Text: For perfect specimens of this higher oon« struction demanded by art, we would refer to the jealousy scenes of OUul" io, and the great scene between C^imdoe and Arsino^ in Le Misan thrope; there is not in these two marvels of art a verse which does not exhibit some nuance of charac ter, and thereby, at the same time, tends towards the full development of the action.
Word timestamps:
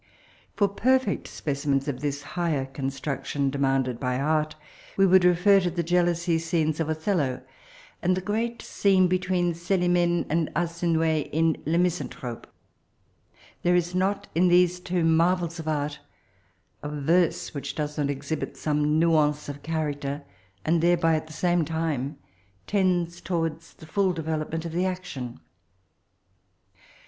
For 0.55 0.67
perfect 0.67 1.27
specimens 1.27 1.87
of 1.87 1.99
this 2.01 2.23
higher 2.23 2.67
oon« 2.79 2.89
struction 2.89 3.51
demanded 3.51 3.99
by 3.99 4.19
art, 4.19 4.55
we 4.97 5.05
would 5.05 5.23
refer 5.23 5.59
to 5.59 5.69
the 5.69 5.83
jealousy 5.83 6.39
scenes 6.39 6.79
of 6.79 6.87
OUul" 6.87 7.19
io, 7.19 7.41
and 8.01 8.17
the 8.17 8.19
great 8.19 8.63
scene 8.63 9.07
between 9.07 9.53
C^imdoe 9.53 10.25
and 10.27 10.51
Arsino^ 10.55 11.29
in 11.31 11.55
Le 11.67 11.77
Misan 11.77 12.09
thrope; 12.09 12.45
there 13.61 13.75
is 13.75 13.93
not 13.93 14.25
in 14.33 14.47
these 14.47 14.79
two 14.79 15.03
marvels 15.03 15.59
of 15.59 15.67
art 15.67 15.99
a 16.81 16.89
verse 16.89 17.53
which 17.53 17.75
does 17.75 17.95
not 17.99 18.09
exhibit 18.09 18.57
some 18.57 18.97
nuance 18.97 19.49
of 19.49 19.61
charac 19.61 20.01
ter, 20.01 20.23
and 20.65 20.81
thereby, 20.81 21.13
at 21.13 21.27
the 21.27 21.31
same 21.33 21.63
time, 21.63 22.17
tends 22.65 23.21
towards 23.21 23.75
the 23.75 23.85
full 23.85 24.13
development 24.13 24.65
of 24.65 24.71
the 24.71 24.87
action. 24.87 25.39